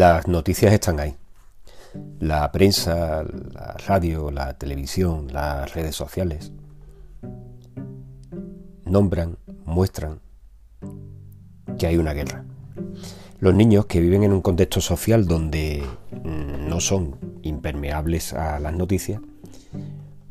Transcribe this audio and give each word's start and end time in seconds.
Las 0.00 0.26
noticias 0.26 0.72
están 0.72 0.98
ahí. 0.98 1.14
La 2.20 2.50
prensa, 2.50 3.22
la 3.22 3.76
radio, 3.86 4.30
la 4.30 4.54
televisión, 4.56 5.30
las 5.30 5.74
redes 5.74 5.94
sociales 5.94 6.52
nombran, 8.86 9.36
muestran 9.66 10.20
que 11.78 11.86
hay 11.86 11.98
una 11.98 12.14
guerra. 12.14 12.46
Los 13.40 13.54
niños 13.54 13.84
que 13.84 14.00
viven 14.00 14.22
en 14.22 14.32
un 14.32 14.40
contexto 14.40 14.80
social 14.80 15.26
donde 15.26 15.84
mm, 16.24 16.66
no 16.66 16.80
son 16.80 17.18
impermeables 17.42 18.32
a 18.32 18.58
las 18.58 18.72
noticias, 18.72 19.20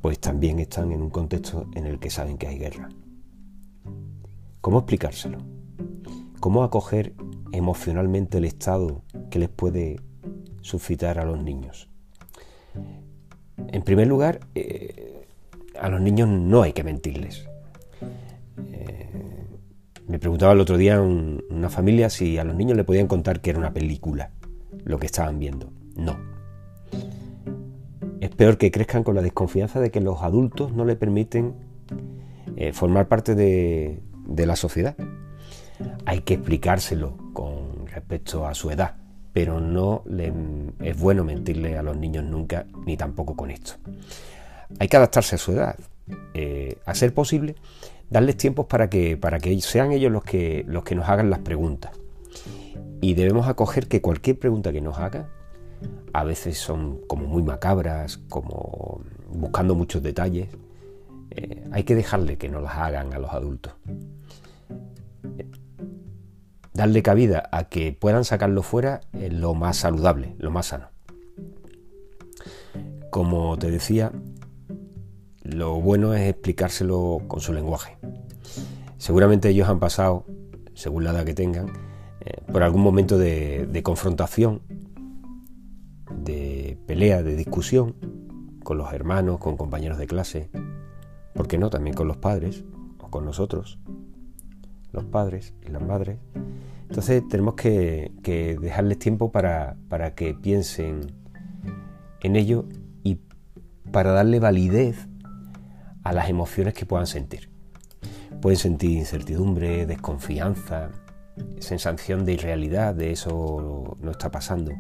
pues 0.01 0.17
también 0.19 0.57
están 0.57 0.91
en 0.91 1.03
un 1.03 1.11
contexto 1.11 1.67
en 1.75 1.85
el 1.85 1.99
que 1.99 2.09
saben 2.09 2.39
que 2.39 2.47
hay 2.47 2.57
guerra. 2.57 2.89
¿Cómo 4.61 4.79
explicárselo? 4.79 5.37
¿Cómo 6.39 6.63
acoger 6.63 7.13
emocionalmente 7.51 8.39
el 8.39 8.45
estado 8.45 9.03
que 9.29 9.39
les 9.39 9.49
puede 9.49 9.99
suscitar 10.61 11.19
a 11.19 11.25
los 11.25 11.41
niños? 11.41 11.89
En 13.67 13.81
primer 13.83 14.07
lugar, 14.07 14.39
eh, 14.55 15.27
a 15.79 15.89
los 15.89 16.01
niños 16.01 16.27
no 16.27 16.61
hay 16.61 16.73
que 16.73 16.83
mentirles. 16.83 17.47
Eh, 18.71 19.09
me 20.07 20.19
preguntaba 20.19 20.53
el 20.53 20.59
otro 20.59 20.77
día 20.77 20.99
una 21.01 21.69
familia 21.69 22.09
si 22.09 22.37
a 22.37 22.43
los 22.43 22.55
niños 22.55 22.77
le 22.77 22.83
podían 22.83 23.07
contar 23.07 23.41
que 23.41 23.51
era 23.51 23.59
una 23.59 23.73
película 23.73 24.31
lo 24.83 24.97
que 24.97 25.05
estaban 25.05 25.39
viendo. 25.39 25.71
No. 25.95 26.17
Es 28.21 28.29
peor 28.31 28.57
que 28.57 28.71
crezcan 28.71 29.03
con 29.03 29.15
la 29.15 29.21
desconfianza 29.21 29.79
de 29.79 29.91
que 29.91 30.01
los 30.01 30.21
adultos 30.23 30.73
no 30.73 30.85
le 30.85 30.95
permiten 30.95 31.53
eh, 32.55 32.73
formar 32.73 33.07
parte 33.07 33.35
de 33.35 34.01
la 34.45 34.55
sociedad 34.55 34.95
hay 36.05 36.21
que 36.21 36.35
explicárselo 36.35 37.17
con 37.33 37.87
respecto 37.87 38.45
a 38.47 38.53
su 38.53 38.71
edad, 38.71 38.97
pero 39.39 39.61
no 39.61 40.03
es 40.81 40.99
bueno 40.99 41.23
mentirle 41.23 41.77
a 41.77 41.81
los 41.81 41.95
niños 41.95 42.25
nunca, 42.25 42.65
ni 42.85 42.97
tampoco 42.97 43.37
con 43.37 43.51
esto. 43.51 43.75
Hay 44.79 44.89
que 44.89 44.97
adaptarse 44.97 45.35
a 45.35 45.37
su 45.37 45.53
edad. 45.53 45.77
Eh, 46.33 46.77
a 46.85 46.93
ser 46.93 47.13
posible, 47.13 47.55
darles 48.09 48.35
tiempos 48.35 48.65
para 48.65 48.89
que, 48.89 49.15
para 49.15 49.39
que 49.39 49.61
sean 49.61 49.93
ellos 49.93 50.11
los 50.11 50.25
que, 50.25 50.65
los 50.67 50.83
que 50.83 50.93
nos 50.93 51.07
hagan 51.07 51.29
las 51.29 51.39
preguntas. 51.39 51.93
Y 52.99 53.13
debemos 53.13 53.47
acoger 53.47 53.87
que 53.87 54.01
cualquier 54.01 54.37
pregunta 54.37 54.73
que 54.73 54.81
nos 54.81 54.99
haga, 54.99 55.29
a 56.11 56.25
veces 56.25 56.57
son 56.57 56.99
como 57.07 57.25
muy 57.25 57.41
macabras, 57.41 58.17
como 58.27 58.99
buscando 59.31 59.73
muchos 59.73 60.03
detalles, 60.03 60.49
eh, 61.31 61.65
hay 61.71 61.83
que 61.85 61.95
dejarle 61.95 62.37
que 62.37 62.49
nos 62.49 62.61
las 62.61 62.75
hagan 62.75 63.13
a 63.13 63.19
los 63.19 63.31
adultos 63.31 63.71
darle 66.79 67.03
cabida 67.03 67.49
a 67.51 67.65
que 67.65 67.91
puedan 67.91 68.23
sacarlo 68.23 68.63
fuera 68.63 69.01
es 69.11 69.33
lo 69.33 69.53
más 69.53 69.75
saludable, 69.75 70.33
lo 70.37 70.49
más 70.49 70.67
sano. 70.67 70.87
Como 73.11 73.57
te 73.57 73.69
decía, 73.69 74.13
lo 75.43 75.81
bueno 75.81 76.13
es 76.13 76.29
explicárselo 76.29 77.19
con 77.27 77.41
su 77.41 77.51
lenguaje. 77.51 77.97
Seguramente 78.97 79.49
ellos 79.49 79.67
han 79.67 79.81
pasado, 79.81 80.25
según 80.73 81.03
la 81.03 81.11
edad 81.11 81.25
que 81.25 81.33
tengan, 81.33 81.67
eh, 82.21 82.39
por 82.49 82.63
algún 82.63 82.81
momento 82.81 83.17
de, 83.17 83.67
de 83.69 83.83
confrontación, 83.83 84.61
de 86.15 86.77
pelea, 86.85 87.23
de 87.23 87.35
discusión 87.35 87.95
con 88.63 88.77
los 88.77 88.93
hermanos, 88.93 89.39
con 89.39 89.57
compañeros 89.57 89.97
de 89.97 90.07
clase, 90.07 90.49
¿por 91.33 91.45
qué 91.49 91.57
no? 91.57 91.69
También 91.69 91.93
con 91.93 92.07
los 92.07 92.15
padres 92.15 92.63
o 92.99 93.09
con 93.09 93.25
nosotros, 93.25 93.79
los 94.93 95.03
padres 95.03 95.53
y 95.67 95.71
las 95.71 95.81
madres. 95.81 96.19
Entonces 96.89 97.23
tenemos 97.27 97.53
que, 97.53 98.11
dejarles 98.59 98.97
tiempo 98.97 99.31
para, 99.31 99.77
que 100.15 100.33
piensen 100.33 101.01
en 102.21 102.35
ello 102.35 102.65
y 103.03 103.19
para 103.91 104.11
darle 104.11 104.39
validez 104.39 105.07
a 106.03 106.13
las 106.13 106.29
emociones 106.29 106.73
que 106.73 106.87
puedan 106.87 107.05
sentir. 107.05 107.49
Pueden 108.41 108.57
sentir 108.57 108.91
incertidumbre, 108.91 109.85
desconfianza, 109.85 110.89
sensación 111.59 112.25
de 112.25 112.33
irrealidad, 112.33 112.95
de 112.95 113.11
eso 113.11 113.97
no 114.01 114.11
está 114.11 114.31
pasando. 114.31 114.71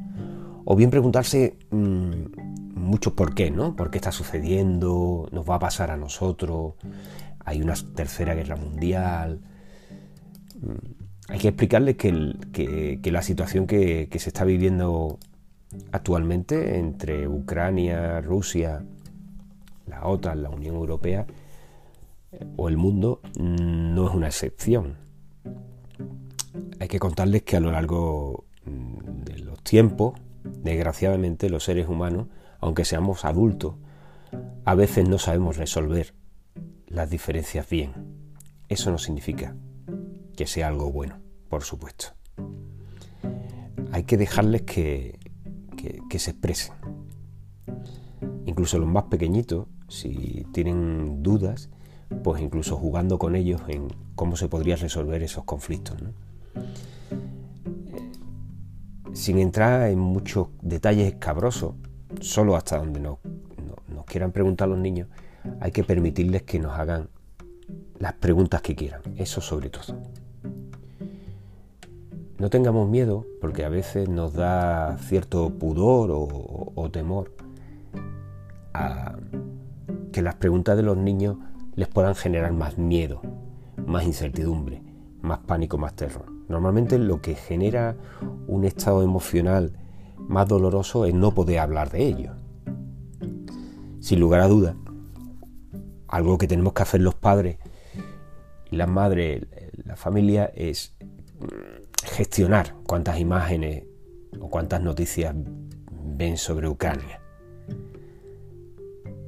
O 0.65 0.75
bien 0.75 0.89
preguntarse 0.89 1.57
mm, 1.69 2.73
mucho 2.73 3.15
por 3.15 3.35
qué, 3.35 3.51
¿no? 3.51 3.75
¿Por 3.75 3.91
qué 3.91 3.99
está 3.99 4.11
sucediendo? 4.11 5.27
¿Nos 5.31 5.47
va 5.47 5.55
a 5.55 5.59
pasar 5.59 5.91
a 5.91 5.97
nosotros? 5.97 6.73
¿Hay 7.45 7.61
una 7.61 7.75
tercera 7.95 8.33
guerra 8.33 8.55
mundial? 8.55 9.41
Hay 11.29 11.37
que 11.37 11.49
explicarles 11.49 11.95
que, 11.95 12.99
la 13.03 13.21
situación 13.21 13.67
que, 13.67 14.09
se 14.17 14.29
está 14.29 14.43
viviendo 14.45 15.19
actualmente 15.91 16.79
entre 16.79 17.27
Ucrania, 17.27 18.19
Rusia, 18.19 18.83
la 19.85 20.07
OTAN, 20.07 20.41
la 20.41 20.49
Unión 20.49 20.75
Europea 20.75 21.27
eh, 22.31 22.45
o 22.57 22.67
el 22.67 22.77
mundo 22.77 23.21
mm, 23.39 23.93
no 23.93 24.07
es 24.07 24.15
una 24.15 24.27
excepción. 24.27 24.97
Hay 26.79 26.87
que 26.87 26.99
contarles 26.99 27.43
que 27.43 27.57
a 27.57 27.59
lo 27.59 27.71
largo 27.71 28.45
mm, 28.65 29.23
de 29.23 29.39
los 29.39 29.63
tiempos, 29.63 30.19
desgraciadamente 30.43 31.49
los 31.51 31.63
seres 31.63 31.87
humanos, 31.87 32.27
aunque 32.59 32.85
seamos 32.85 33.23
adultos, 33.23 33.75
a 34.65 34.73
veces 34.73 35.07
no 35.07 35.19
sabemos 35.19 35.57
resolver 35.57 36.15
las 36.87 37.11
diferencias 37.11 37.69
bien. 37.69 37.93
Eso 38.67 38.89
no 38.89 38.97
significa 38.97 39.55
que 40.39 40.47
sea 40.47 40.69
algo 40.69 40.89
bueno, 40.89 41.17
por 41.49 41.63
supuesto. 41.63 42.13
Hay 43.91 44.03
que 44.03 44.15
dejarles 44.15 44.61
que, 44.61 45.19
se 46.17 46.31
expresen. 46.31 46.75
Incluso 48.45 48.79
los 48.79 48.87
más 48.87 49.03
pequeñitos, 49.11 49.67
si 49.89 50.47
tienen 50.53 51.21
dudas, 51.21 51.69
pues 52.23 52.41
incluso 52.41 52.77
jugando 52.77 53.19
con 53.19 53.35
ellos 53.35 53.59
en 53.67 53.89
cómo 54.15 54.37
se 54.37 54.47
podría 54.47 54.77
resolver 54.77 55.21
esos 55.23 55.43
conflictos. 55.43 55.97
Sin 59.11 59.39
entrar 59.39 59.89
en 59.89 59.99
muchos 59.99 60.47
detalles 60.61 61.11
escabrosos, 61.11 61.75
solo 62.21 62.55
hasta 62.55 62.77
donde 62.77 63.01
nos 63.01 63.17
quieran 64.05 64.31
preguntar 64.31 64.69
los 64.69 64.79
niños, 64.79 65.09
hay 65.59 65.73
que 65.73 65.83
permitirles 65.83 66.43
que 66.43 66.59
nos 66.59 66.79
hagan 66.79 67.09
las 67.97 68.13
preguntas 68.13 68.61
que 68.61 68.77
quieran, 68.77 69.01
eso 69.17 69.41
sobre 69.41 69.69
todo. 69.69 70.01
No 72.39 72.49
tengamos 72.49 72.87
miedo, 72.87 73.25
porque 73.41 73.65
a 73.65 73.69
veces 73.69 74.07
nos 74.07 74.33
da 74.33 74.97
cierto 74.97 75.49
pudor 75.49 76.09
o, 76.13 76.89
temor 76.89 77.33
a 78.73 79.17
que 80.13 80.21
las 80.21 80.35
preguntas 80.35 80.77
de 80.77 80.83
los 80.83 80.95
niños 80.95 81.35
les 81.75 81.89
puedan 81.89 82.15
generar 82.15 82.53
más 82.53 82.77
miedo, 82.77 83.21
más 83.85 84.05
incertidumbre, 84.05 84.81
más 85.21 85.39
pánico, 85.39 85.77
más 85.77 85.97
terror. 85.97 86.31
Normalmente 86.47 86.97
lo 86.97 87.21
que 87.21 87.35
genera 87.35 87.97
un 88.47 88.63
estado 88.63 89.03
emocional 89.03 89.73
más 90.17 90.47
doloroso 90.47 91.03
es 91.03 91.13
no 91.13 91.33
poder 91.33 91.59
hablar 91.59 91.89
de 91.91 92.07
ello. 92.07 92.31
Sin 93.99 94.21
lugar 94.21 94.39
a 94.39 94.47
dudas, 94.47 94.75
algo 96.07 96.37
que 96.37 96.47
tenemos 96.47 96.71
que 96.71 96.83
hacer 96.83 97.01
los 97.01 97.15
padres 97.15 97.57
y 98.71 98.77
las 98.77 98.89
madres, 98.89 99.45
la 99.83 99.97
familia, 99.97 100.45
es 100.55 100.95
gestionar 102.19 102.75
cuántas 102.85 103.17
imágenes 103.17 103.85
o 104.41 104.49
cuántas 104.49 104.81
noticias 104.81 105.33
ven 106.17 106.35
sobre 106.35 106.67
Ucrania. 106.67 107.21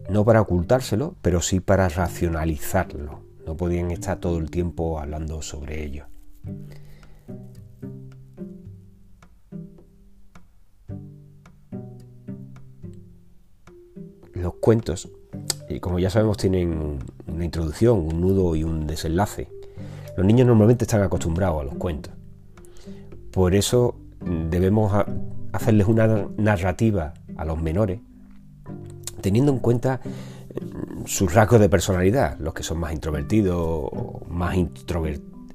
No 0.09 0.25
para 0.25 0.41
ocultárselo, 0.41 1.15
pero 1.21 1.39
sí 1.39 1.61
para 1.61 1.87
racionalizarlo. 1.87 3.21
No 3.45 3.55
podían 3.55 3.91
estar 3.91 4.19
todo 4.19 4.39
el 4.39 4.51
tiempo 4.51 4.99
hablando 4.99 5.41
sobre 5.41 5.85
ello. 5.85 6.07
Los 14.33 14.55
cuentos, 14.55 15.09
como 15.79 15.97
ya 15.97 16.09
sabemos, 16.09 16.35
tienen 16.35 16.99
una 17.25 17.45
introducción, 17.45 17.99
un 17.99 18.19
nudo 18.19 18.53
y 18.57 18.65
un 18.65 18.85
desenlace. 18.85 19.47
Los 20.17 20.25
niños 20.25 20.45
normalmente 20.45 20.83
están 20.83 21.03
acostumbrados 21.03 21.61
a 21.61 21.63
los 21.63 21.75
cuentos. 21.75 22.15
Por 23.31 23.55
eso 23.55 23.95
debemos 24.49 24.93
hacerles 25.53 25.87
una 25.87 26.27
narrativa 26.37 27.13
a 27.37 27.45
los 27.45 27.61
menores, 27.61 27.99
teniendo 29.21 29.51
en 29.51 29.59
cuenta 29.59 30.01
mm, 30.03 31.05
sus 31.05 31.33
rasgos 31.33 31.59
de 31.59 31.69
personalidad, 31.69 32.37
los 32.39 32.53
que 32.53 32.63
son 32.63 32.79
más 32.79 32.93
introvertidos, 32.93 33.89
más 34.29 34.55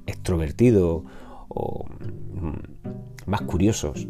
extrovertidos 0.05 1.03
o 1.49 1.85
mm, 1.87 3.29
más 3.29 3.41
curiosos. 3.41 4.07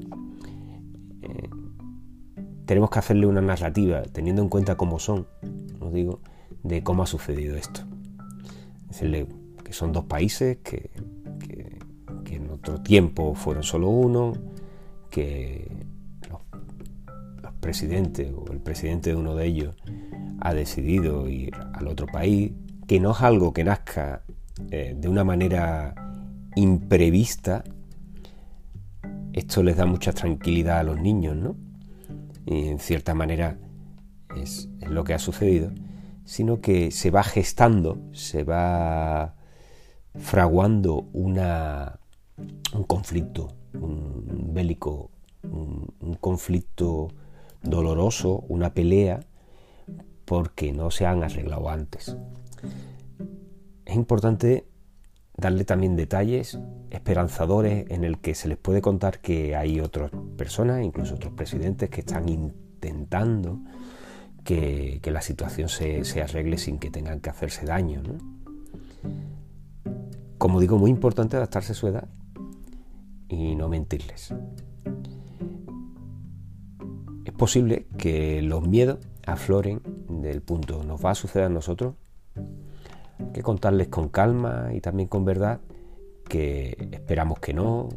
Eh, 1.22 1.50
tenemos 2.66 2.90
que 2.90 3.00
hacerle 3.00 3.28
una 3.28 3.42
narrativa, 3.42 4.04
teniendo 4.04 4.42
en 4.42 4.50
cuenta 4.50 4.76
cómo 4.76 5.00
son, 5.00 5.28
os 5.80 5.94
digo, 5.94 6.22
de 6.64 6.84
cómo 6.84 7.04
ha 7.04 7.08
sucedido 7.08 7.56
esto. 7.56 7.82
Decirle 8.88 9.28
que 9.64 9.74
son 9.74 9.92
dos 9.92 10.06
países 10.06 10.58
que, 10.64 10.92
otro 12.68 12.84
tiempo 12.84 13.34
fueron 13.34 13.64
solo 13.64 13.88
uno, 13.88 14.34
que 15.10 15.72
los, 16.30 16.42
presidentes 17.62 18.32
o 18.36 18.52
el 18.52 18.60
presidente 18.60 19.12
de 19.12 19.16
uno 19.16 19.36
de 19.36 19.46
ellos 19.46 19.76
ha 20.42 20.54
decidido 20.54 21.30
ir 21.30 21.56
al 21.74 21.88
otro 21.88 22.08
país, 22.08 22.52
que 22.86 23.00
no 23.00 23.12
es 23.12 23.22
algo 23.22 23.54
que 23.54 23.64
nazca 23.64 24.22
eh, 24.70 24.96
de 24.98 25.08
una 25.08 25.24
manera 25.24 25.96
imprevista, 26.56 27.64
esto 29.32 29.64
les 29.64 29.78
da 29.78 29.86
mucha 29.86 30.12
tranquilidad 30.12 30.80
a 30.80 30.84
los 30.84 31.00
niños, 31.00 31.38
¿no? 31.38 31.56
Y 32.46 32.68
en 32.68 32.80
cierta 32.80 33.14
manera 33.14 33.58
es, 34.36 34.68
lo 34.82 35.04
que 35.04 35.14
ha 35.14 35.20
sucedido, 35.20 35.72
sino 36.26 36.60
que 36.60 36.92
se 36.92 37.12
va 37.12 37.24
gestando, 37.24 37.98
se 38.12 38.44
va 38.44 39.36
fraguando 40.16 41.08
una, 41.14 42.00
un 42.74 42.84
conflicto, 42.84 43.50
un 43.74 44.54
bélico, 44.54 45.12
un, 45.44 46.18
conflicto 46.20 47.10
doloroso, 47.62 48.46
una 48.48 48.74
pelea, 48.74 49.22
porque 50.26 50.74
no 50.74 50.92
se 50.92 51.06
han 51.06 51.24
arreglado 51.24 51.70
antes. 51.70 52.18
Es 53.86 53.96
importante 53.96 54.68
darle 55.38 55.64
también 55.64 55.96
detalles 55.96 56.60
esperanzadores 56.90 57.86
en 57.90 58.04
el 58.04 58.20
que 58.20 58.36
se 58.36 58.48
les 58.48 58.58
puede 58.58 58.82
contar 58.82 59.20
que 59.20 59.56
hay 59.56 59.80
otras 59.80 60.12
personas, 60.38 60.84
incluso 60.84 61.16
otros 61.16 61.34
presidentes, 61.34 61.90
que 61.90 62.02
están 62.02 62.28
intentando 62.28 63.60
que, 64.44 65.00
la 65.06 65.22
situación 65.22 65.70
se, 65.70 66.22
arregle 66.22 66.58
sin 66.58 66.80
que 66.80 66.90
tengan 66.90 67.22
que 67.22 67.30
hacerse 67.30 67.66
daño. 67.66 68.02
Como 70.38 70.60
digo, 70.60 70.78
muy 70.78 70.92
importante 70.92 71.38
adaptarse 71.38 71.72
a 71.72 71.76
su 71.76 71.88
edad 71.88 72.08
y 73.30 73.56
no 73.56 73.70
mentirles. 73.70 74.34
Es 77.26 77.34
posible 77.34 77.88
que 77.98 78.42
los 78.42 78.68
miedos 78.68 79.00
afloren 79.26 79.82
del 80.10 80.42
punto, 80.42 80.84
nos 80.84 81.04
va 81.04 81.12
a 81.12 81.16
suceder 81.16 81.48
a 81.48 81.50
nosotros, 81.50 81.96
hay 83.20 83.32
que 83.34 83.42
contarles 83.42 83.90
con 83.90 84.10
calma 84.10 84.70
y 84.74 84.82
también 84.82 85.10
con 85.10 85.26
verdad 85.26 85.60
que 86.28 86.90
esperamos 86.92 87.40
que 87.40 87.54
no, 87.54 87.90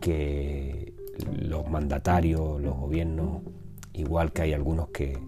que 0.00 0.94
los 1.40 1.68
mandatarios, 1.68 2.60
los 2.60 2.76
gobiernos, 2.76 3.42
igual 3.92 4.32
que 4.32 4.42
hay 4.42 4.52
algunos 4.52 4.88
que, 4.88 5.18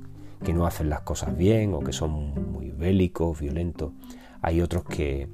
no 0.52 0.66
hacen 0.66 0.88
las 0.88 1.02
cosas 1.02 1.36
bien 1.36 1.74
o 1.74 1.80
que 1.80 1.92
son 1.92 2.52
muy 2.52 2.70
bélicos, 2.70 3.38
violentos, 3.38 3.92
hay 4.42 4.60
otros 4.60 4.84
que, 4.84 5.28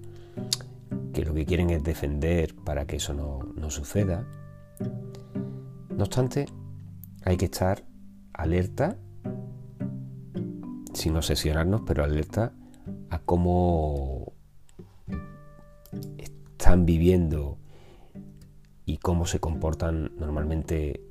que 1.13 1.25
lo 1.25 1.35
que 1.35 1.47
quieren 1.47 1.71
es 1.71 1.83
defender 1.83 2.55
para 2.55 2.87
que 2.87 2.97
eso 2.97 3.15
no, 3.15 3.41
no 3.55 3.71
suceda. 3.71 4.27
No 5.91 6.05
obstante, 6.05 6.47
hay 7.25 7.37
que 7.37 7.47
estar 7.47 7.85
alerta 8.33 8.99
sin 10.93 11.17
obsesionarnos, 11.17 11.83
pero 11.87 12.05
alerta 12.05 12.53
a 13.11 13.19
cómo 13.19 14.33
están 16.19 16.87
viviendo 16.87 17.59
y 18.85 18.99
cómo 18.99 19.27
se 19.27 19.41
comportan 19.41 20.13
normalmente 20.19 21.03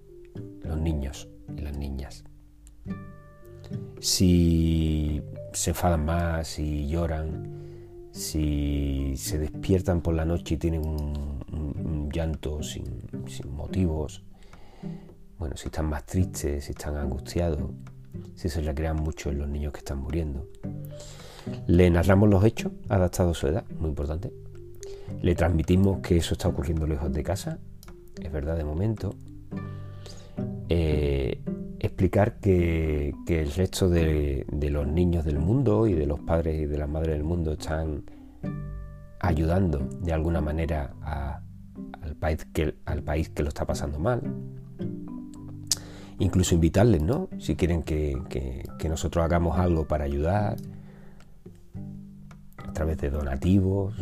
los 0.63 0.78
niños 0.78 1.30
y 1.56 1.62
las 1.62 1.78
niñas. 1.78 2.24
Si 4.00 5.21
se 5.54 5.71
enfadan 5.71 6.06
más, 6.06 6.48
si 6.48 6.88
lloran, 6.88 7.64
si 8.15 9.13
se 9.17 9.38
despiertan 9.38 10.00
por 10.00 10.15
la 10.15 10.23
noche 10.23 10.56
y 10.56 10.57
tienen 10.57 10.88
un, 10.88 12.09
llanto 12.13 12.63
sin, 12.63 12.85
motivos, 13.51 14.23
bueno, 15.38 15.57
si 15.57 15.65
están 15.65 15.89
más 15.89 16.06
tristes, 16.06 16.63
si 16.63 16.71
están 16.71 16.95
angustiados, 16.95 17.59
si 18.35 18.47
se 18.47 18.62
recrean 18.62 18.95
mucho 18.95 19.31
en 19.31 19.39
los 19.39 19.50
niños 19.50 19.73
que 19.73 19.79
están 19.79 19.97
muriendo. 19.97 20.47
Le 21.67 21.89
narramos 21.89 22.29
los 22.29 22.41
hechos, 22.45 22.71
adaptados 22.88 23.38
a 23.38 23.41
su 23.41 23.47
edad, 23.47 23.65
muy 23.77 23.89
importante. 23.89 24.31
Le 25.21 25.35
transmitimos 25.35 26.00
que 26.00 26.15
eso 26.15 26.35
está 26.35 26.47
ocurriendo 26.47 26.88
lejos 26.88 27.11
de 27.11 27.21
casa, 27.21 27.59
es 28.21 28.31
verdad 28.31 28.56
de 28.56 28.63
momento. 28.63 29.13
Eh, 30.69 31.41
explicar 31.80 32.39
que, 32.39 33.13
el 33.27 33.51
resto 33.51 33.89
de, 33.89 34.45
los 34.51 34.88
niños 34.88 35.25
del 35.25 35.39
mundo 35.39 35.88
y 35.88 35.94
de 35.94 36.06
los 36.06 36.19
padres 36.19 36.62
y 36.62 36.66
de 36.66 36.77
las 36.77 36.89
madres 36.89 37.16
del 37.16 37.24
mundo 37.24 37.54
están 37.54 38.04
ayudando 39.19 39.80
de 40.01 40.13
alguna 40.13 40.42
manera 40.42 40.94
al, 42.01 42.16
país 42.16 42.45
que, 42.54 42.75
al 42.86 43.04
país 43.04 43.30
que 43.30 43.44
lo 43.44 43.50
está 43.50 43.66
pasando 43.66 44.00
mal 44.00 44.22
incluso 46.19 46.56
invitarles, 46.56 47.01
¿no? 47.01 47.30
Si 47.39 47.56
quieren 47.56 47.83
que, 47.83 48.63
nosotros 48.88 49.25
hagamos 49.25 49.57
algo 49.57 49.88
para 49.88 50.06
ayudar, 50.06 50.57
a 52.57 52.74
través 52.74 52.98
de 52.98 53.10
donativos, 53.10 53.95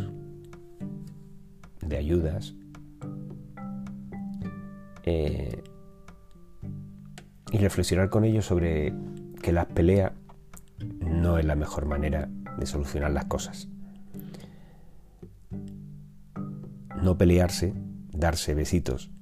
de 1.80 1.96
ayudas. 1.96 2.54
Eh, 5.04 5.62
y 7.54 7.58
reflexionar 7.58 8.10
con 8.10 8.24
ellos 8.24 8.46
sobre 8.46 8.92
que 9.40 9.52
las 9.52 9.66
peleas 9.66 10.10
no 10.98 11.38
es 11.38 11.44
la 11.44 11.54
mejor 11.54 11.86
manera 11.86 12.28
de 12.58 12.66
solucionar 12.66 13.12
las 13.12 13.26
cosas. 13.26 13.68
No 17.00 17.16
pelearse, 17.16 17.72
darse 18.10 18.54
besitos. 18.54 19.12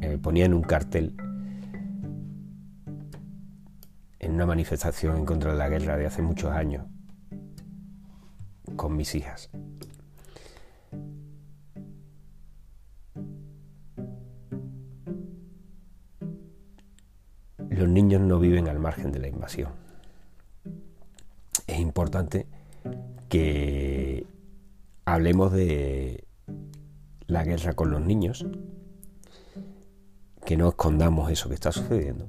Eh, 0.00 0.18
ponía 0.20 0.46
en 0.46 0.54
un 0.54 0.62
cartel 0.62 1.14
en 4.18 4.32
una 4.32 4.46
manifestación 4.46 5.18
en 5.18 5.24
contra 5.24 5.52
de 5.52 5.58
la 5.58 5.68
guerra 5.68 5.96
de 5.96 6.06
hace 6.06 6.22
muchos 6.22 6.50
años 6.50 6.86
con 8.74 8.96
mis 8.96 9.14
hijas. 9.14 9.48
Los 17.78 17.88
niños 17.88 18.20
no 18.20 18.40
viven 18.40 18.66
al 18.68 18.80
margen 18.80 19.12
de 19.12 19.20
la 19.20 19.28
invasión. 19.28 19.70
Es 21.66 21.78
importante 21.78 22.46
que 23.28 24.26
hablemos 25.04 25.52
de 25.52 26.24
la 27.26 27.44
guerra 27.44 27.74
con 27.74 27.90
los 27.90 28.00
niños, 28.00 28.44
que 30.44 30.56
no 30.56 30.70
escondamos 30.70 31.30
eso 31.30 31.48
que 31.48 31.54
está 31.54 31.70
sucediendo 31.70 32.26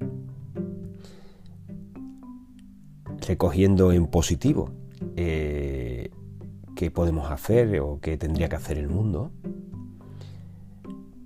recogiendo 3.28 3.92
en 3.92 4.08
positivo 4.08 4.72
eh, 5.16 6.10
qué 6.76 6.90
podemos 6.90 7.30
hacer 7.32 7.80
o 7.80 8.00
qué 8.02 8.18
tendría 8.18 8.50
que 8.50 8.56
hacer 8.56 8.78
el 8.78 8.88
mundo, 8.88 9.32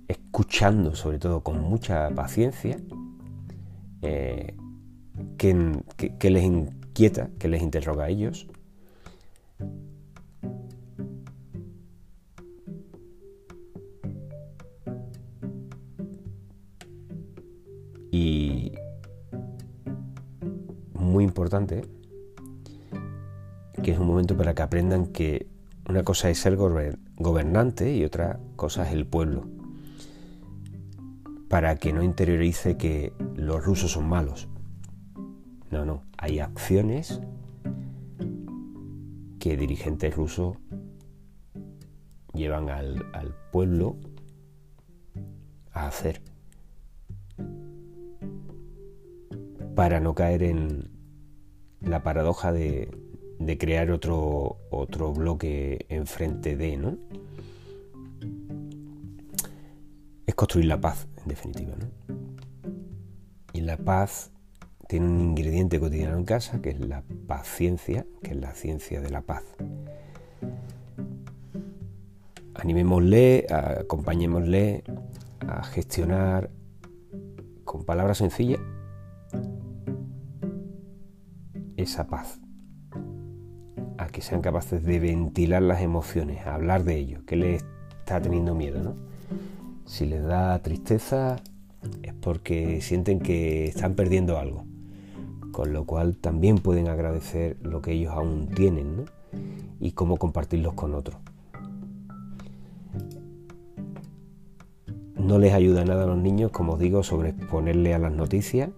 escuchando 0.08 0.94
sobre 0.94 1.18
todo 1.18 1.42
con 1.42 1.60
mucha 1.60 2.10
paciencia 2.10 2.78
eh, 4.04 4.54
qué, 5.38 6.30
les 6.30 6.44
inquieta, 6.44 7.30
qué 7.38 7.48
les 7.48 7.62
interroga 7.62 8.04
a 8.04 8.08
ellos. 8.10 8.46
Y 18.10 18.72
muy 20.92 21.24
importante 21.24 21.82
que 23.82 23.90
es 23.90 23.98
un 23.98 24.06
momento 24.06 24.36
para 24.36 24.54
que 24.54 24.62
aprendan 24.62 25.06
que 25.06 25.46
una 25.88 26.04
cosa 26.04 26.30
es 26.30 26.38
ser 26.38 26.56
gobernante 26.56 27.94
y 27.94 28.04
otra 28.04 28.38
cosa 28.56 28.86
es 28.86 28.92
el 28.92 29.06
pueblo. 29.06 29.53
Para 31.54 31.76
que 31.76 31.92
no 31.92 32.02
interiorice 32.02 32.76
que 32.76 33.12
los 33.36 33.64
rusos 33.64 33.92
son 33.92 34.08
malos. 34.08 34.48
No, 35.70 35.84
no, 35.84 36.02
hay 36.18 36.40
acciones 36.40 37.20
que 39.38 39.56
dirigentes 39.56 40.16
rusos 40.16 40.56
llevan 42.32 42.70
al, 42.70 43.36
pueblo 43.52 44.00
a 45.70 45.86
hacer 45.86 46.22
para 49.76 50.00
no 50.00 50.12
caer 50.16 50.42
en 50.42 50.90
la 51.82 52.02
paradoja 52.02 52.50
de, 52.52 52.90
de 53.38 53.58
crear 53.58 53.92
otro, 53.92 54.58
otro 54.72 55.12
bloque 55.12 55.86
enfrente 55.88 56.56
de, 56.56 56.76
¿no? 56.78 56.98
Es 60.26 60.34
construir 60.34 60.66
la 60.66 60.80
paz, 60.80 61.06
definitiva, 61.26 61.74
¿no? 61.76 61.86
Y 63.52 63.60
la 63.60 63.76
paz 63.76 64.32
tiene 64.88 65.06
un 65.06 65.20
ingrediente 65.20 65.80
cotidiano 65.80 66.16
en 66.16 66.24
casa, 66.24 66.60
que 66.60 66.70
es 66.70 66.80
la 66.80 67.02
paciencia, 67.26 68.06
que 68.22 68.32
es 68.32 68.36
la 68.36 68.52
ciencia 68.52 69.00
de 69.00 69.10
la 69.10 69.22
paz. 69.22 69.44
Animémosle, 72.54 73.46
acompañémosle 73.48 74.84
a 75.46 75.62
gestionar 75.64 76.50
con 77.64 77.84
palabras 77.84 78.18
sencillas 78.18 78.60
esa 81.76 82.06
paz, 82.06 82.40
a 83.98 84.06
que 84.06 84.20
sean 84.20 84.40
capaces 84.40 84.84
de 84.84 85.00
ventilar 85.00 85.62
las 85.62 85.80
emociones, 85.80 86.46
a 86.46 86.54
hablar 86.54 86.84
de 86.84 86.96
ello, 86.96 87.24
que 87.26 87.36
les 87.36 87.64
está 87.98 88.20
teniendo 88.20 88.54
miedo, 88.54 88.82
¿no? 88.82 88.94
Si 89.86 90.06
les 90.06 90.24
da 90.24 90.58
tristeza 90.60 91.36
es 92.02 92.14
porque 92.14 92.80
sienten 92.80 93.20
que 93.20 93.66
están 93.66 93.94
perdiendo 93.94 94.38
algo, 94.38 94.64
con 95.52 95.72
lo 95.72 95.84
cual 95.84 96.16
también 96.16 96.58
pueden 96.58 96.88
agradecer 96.88 97.58
lo 97.62 97.82
que 97.82 97.92
ellos 97.92 98.12
aún 98.12 98.48
tienen. 98.48 99.04
Y 99.80 99.92
cómo 99.92 100.16
compartirlos 100.16 100.74
con 100.74 100.94
otros. 100.94 101.18
No 105.16 105.38
les 105.38 105.52
ayuda 105.52 105.84
nada 105.84 106.04
a 106.04 106.06
los 106.06 106.18
niños, 106.18 106.52
como 106.52 106.74
os 106.74 106.78
digo, 106.78 107.02
sobre 107.02 107.30
exponerle 107.30 107.92
a 107.92 107.98
las 107.98 108.12
noticias, 108.12 108.70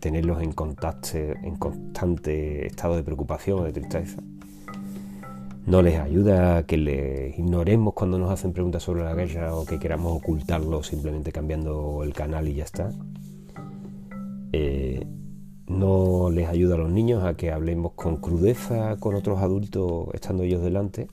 tenerlos 0.00 0.42
en, 0.42 0.52
contacto, 0.52 1.16
en 1.16 1.56
constante 1.56 2.66
estado 2.66 2.96
de 2.96 3.04
preocupación 3.04 3.60
o 3.60 3.64
de 3.64 3.72
tristeza. 3.72 4.20
No 5.66 5.80
les 5.80 5.98
ayuda 5.98 6.66
que 6.66 6.76
les 6.76 7.38
ignoremos 7.38 7.94
cuando 7.94 8.18
nos 8.18 8.30
hacen 8.30 8.52
preguntas 8.52 8.82
sobre 8.82 9.02
la 9.02 9.14
guerra 9.14 9.54
o 9.54 9.64
que 9.64 9.78
queramos 9.78 10.12
ocultarlo 10.12 10.82
simplemente 10.82 11.32
cambiando 11.32 12.02
el 12.02 12.12
canal 12.12 12.48
y 12.48 12.54
ya 12.54 12.64
está. 12.64 12.92
Eh, 14.52 15.06
no 15.66 16.30
les 16.30 16.48
ayuda 16.48 16.74
a 16.74 16.78
los 16.78 16.90
niños 16.90 17.24
a 17.24 17.34
que 17.34 17.50
hablemos 17.50 17.92
con 17.92 18.18
crudeza 18.18 18.96
con 18.98 19.14
otros 19.14 19.40
adultos 19.40 20.08
estando 20.12 20.42
ellos 20.42 20.62
delante 20.62 21.08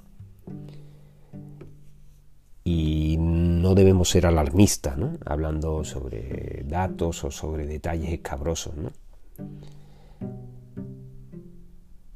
y 2.63 3.17
no 3.19 3.73
debemos 3.73 4.09
ser 4.09 4.25
alarmistas, 4.25 4.97
¿no? 4.97 5.13
hablando 5.25 5.83
sobre 5.83 6.63
datos 6.67 7.23
o 7.23 7.31
sobre 7.31 7.65
detalles 7.65 8.11
escabrosos. 8.11 8.75
¿no? 8.75 8.91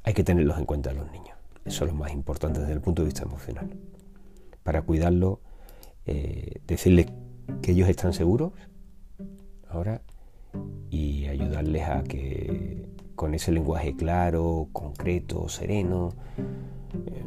Hay 0.03 0.13
que 0.13 0.23
tenerlos 0.23 0.57
en 0.59 0.65
cuenta 0.65 0.93
los 0.93 1.09
niños. 1.11 1.34
Eso 1.65 1.85
es 1.85 1.91
lo 1.91 1.97
más 1.97 2.13
importante 2.13 2.59
desde 2.59 2.73
el 2.73 2.81
punto 2.81 3.01
de 3.01 3.07
vista 3.07 3.23
emocional. 3.23 3.69
Para 4.63 4.83
cuidarlos, 4.83 5.39
eh, 6.05 6.61
decirles 6.67 7.07
que 7.61 7.71
ellos 7.71 7.89
están 7.89 8.13
seguros 8.13 8.53
ahora 9.67 10.01
y 10.89 11.25
ayudarles 11.25 11.83
a 11.83 12.03
que 12.03 12.87
con 13.15 13.33
ese 13.33 13.51
lenguaje 13.51 13.95
claro, 13.95 14.69
concreto, 14.71 15.49
sereno, 15.49 16.13
eh, 17.07 17.25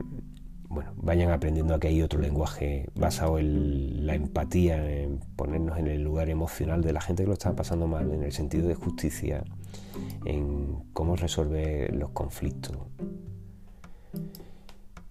bueno, 0.68 0.92
vayan 0.97 1.30
aprendiendo 1.30 1.75
a 1.75 1.80
que 1.80 1.88
hay 1.88 2.02
otro 2.02 2.21
lenguaje 2.21 2.88
basado 2.95 3.38
en 3.38 4.07
la 4.07 4.14
empatía, 4.14 5.02
en 5.02 5.18
ponernos 5.35 5.78
en 5.78 5.88
el 5.88 6.02
lugar 6.02 6.28
emocional 6.30 6.83
de 6.83 6.92
la 6.92 7.00
gente 7.00 7.25
que 7.25 7.28
lo 7.28 7.33
está 7.33 7.57
pasando 7.57 7.88
mal, 7.88 8.12
en 8.12 8.23
el 8.23 8.33
sentido 8.33 8.68
de 8.68 8.75
justicia, 8.75 9.42
en 10.25 10.85
cómo 10.92 11.16
resolver 11.16 11.95
los 11.95 12.11
conflictos. 12.11 12.76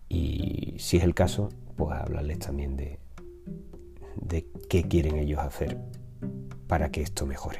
Y 0.10 0.76
si 0.80 0.98
es 0.98 1.04
el 1.04 1.14
caso, 1.14 1.50
pues 1.76 2.00
hablarles 2.00 2.40
también 2.40 2.76
de, 2.76 3.00
de 4.16 4.48
qué 4.70 4.84
quieren 4.84 5.18
ellos 5.18 5.40
hacer 5.40 5.78
para 6.68 6.92
que 6.92 7.02
esto 7.02 7.26
mejore. 7.26 7.60